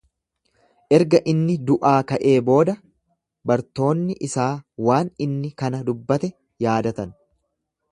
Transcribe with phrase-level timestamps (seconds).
[0.97, 2.75] Erga inni du'aa ka'ee booda
[3.51, 4.49] bartoonni isaa
[4.89, 6.35] waan inni kana dubbate
[6.69, 7.17] yaadatan.